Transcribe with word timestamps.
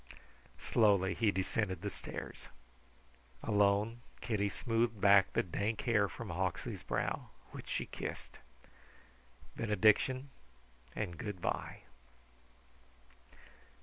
Slowly 0.59 1.13
he 1.13 1.29
descended 1.29 1.83
the 1.83 1.91
stairs. 1.91 2.47
Alone, 3.43 4.01
Kitty 4.19 4.49
smoothed 4.49 4.99
back 4.99 5.31
the 5.31 5.43
dank 5.43 5.81
hair 5.81 6.09
from 6.09 6.31
Hawksley's 6.31 6.81
brow, 6.81 7.29
which 7.51 7.69
she 7.69 7.85
kissed. 7.85 8.39
Benediction 9.55 10.31
and 10.95 11.19
good 11.19 11.39
bye. 11.39 11.81